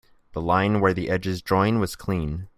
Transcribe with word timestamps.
The 0.33 0.41
line 0.41 0.79
where 0.81 0.95
the 0.95 1.11
edges 1.11 1.43
join 1.43 1.77
was 1.79 1.95
clean. 1.95 2.47